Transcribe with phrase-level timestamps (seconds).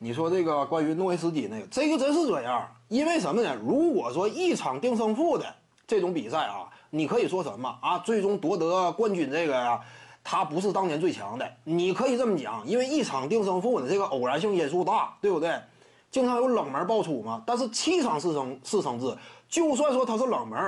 [0.00, 3.56] 你说这个关于诺维斯基那个，这个真是这样，因为什么呢？
[3.64, 5.44] 如果说一场定胜负的
[5.88, 7.98] 这种比赛啊，你可以说什么啊？
[7.98, 9.80] 最终夺得冠军这个呀，
[10.22, 15.60] 他不是当年最强的，你可以这么讲，因为一场定胜负的这个偶然性因素大，对不对？
[16.12, 17.42] 经常有冷门爆出嘛。
[17.44, 19.16] 但是七场四胜四胜制，
[19.48, 20.58] 就算说他是冷门，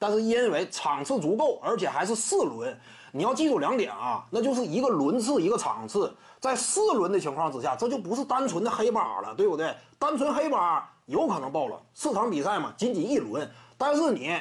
[0.00, 2.76] 但是因为场次足够，而且还是四轮。
[3.12, 6.10] 你要记住两点啊，那就是一个轮次，一个场次，
[6.40, 9.74] 在四轮的情况之下，这就不是单纯的黑八了，对不对？
[9.98, 13.46] 单纯黑八有可能爆了，四场比赛嘛，仅仅一轮，
[13.76, 14.32] 但是你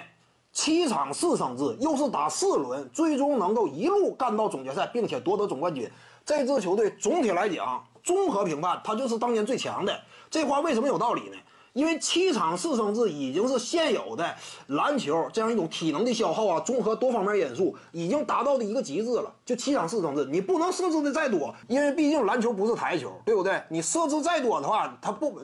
[0.53, 5.91] 七场四胜制，又是打四轮，最终能够一路干到总决赛，并且夺得总冠军，
[6.23, 9.99] 这支球队总体来讲，综合评判，他就是当年最强的。
[10.29, 11.37] 这话为什么有道理呢？
[11.79, 14.35] 因为七场四胜制已经是现有的
[14.67, 19.33] 篮球这样一种体能的消耗啊，综合多方面因素，已经达到的一个极致了。
[19.45, 23.63] 就七场四胜制，你不能设置的再多，因为毕竟篮球不是台球，对不对？
[23.69, 25.39] 你设置再多的话，它不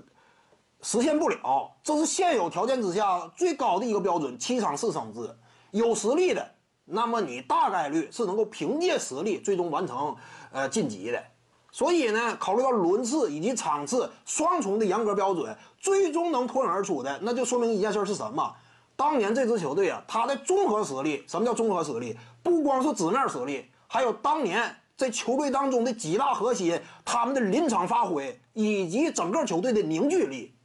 [0.81, 1.71] 实现不了。
[1.81, 5.34] 这是现有条件之下最高的一个标准，七场四胜制。
[5.71, 6.46] 有实力的，
[6.84, 10.13] 那么你大概率是能够凭借实力最终完成
[10.52, 11.24] 呃晋级的。
[11.76, 18.55] 所以呢，考虑到轮次以及场次双重的严格标准，最终能脱颖而出的，那就说明一件事是什么？
[18.95, 22.18] 当年这支球队啊，它的综合实力，什么叫综合实力？
[22.41, 30.55] 不光是纸面实力，还有当年在球队当中的几大核心，他们的临场发挥以及整个球队的凝聚力。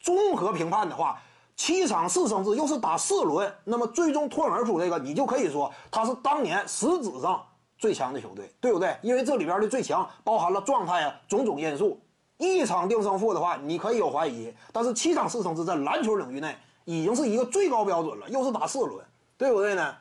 [0.00, 1.22] 综合评判的话，
[1.54, 7.40] 七场四胜制又是打四轮，那么最终脱颖而出这个，你就可以说他是当年实质上。
[7.78, 8.96] 最强的球队，对不对？
[9.02, 12.00] 因为这里边的最强包含了状态啊，种种因素。
[12.38, 16.54] 一场定胜负的话，你可以有怀疑，但是七场四胜制在篮球领域内
[16.84, 19.02] 已经是一个最高标准了，又是打四轮，
[19.38, 19.96] 对不对呢？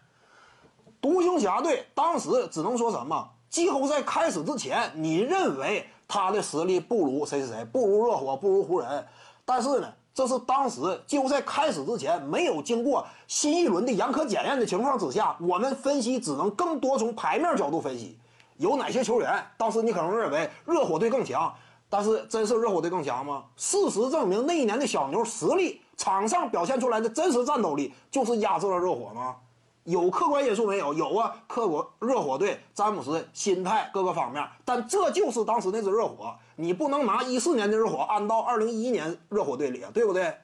[1.00, 3.30] 独行侠队当时只能说什么？
[3.50, 9.08] 季后赛开始之前，你认为他的实力不如谁谁谁，不如热火，不如湖人，
[9.46, 9.94] 但是呢？
[10.16, 18.18] 这是当时季后赛开始之前没有经过新一轮的严苛检验的情况之下，我们分析只能更多从牌面角度分析，
[18.56, 19.46] 有哪些球员？
[19.58, 21.54] 当时你可能认为热火队更强，
[21.90, 23.44] 但是真是热火队更强吗？
[23.58, 29.36] 事实证明，那一年的小牛实力，场上表现出来的真实战斗力，就是压制了热火吗？
[29.86, 30.94] 有客观因素没有？
[30.94, 40.36] 有啊，客观热火队詹姆斯心态各个方面，但这就是当时那支热火，你不能拿一四年的热火安到二零一一年热火队里啊，对不对？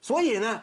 [0.00, 0.60] 所以呢，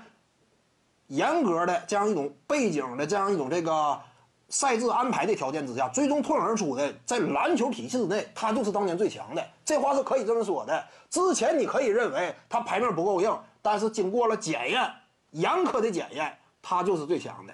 [1.07, 3.99] 严格的这样一种背景的这样一种这个
[4.47, 10.81] 赛制安排的条件之下，最终脱颖而出的，在篮球体系之内，他就是当年最强的，这话是可以这么说的。
[11.09, 14.89] 之前你可以认为他牌面不够硬，但是经过了检验，
[15.31, 17.53] 严苛的检验，他就是最强的。